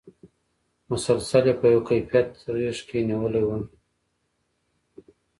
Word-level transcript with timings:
مسلسل 0.89 1.43
یې 1.49 1.55
په 1.59 1.65
یوه 1.73 1.83
کیفیت 1.87 2.29
غېږ 2.55 2.77
کې 2.87 2.99
نېولی 3.07 3.43
وم. 3.45 3.63